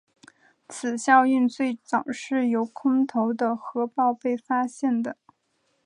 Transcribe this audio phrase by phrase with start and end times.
[0.67, 5.15] 此效应最早是由空投的核爆被发现的。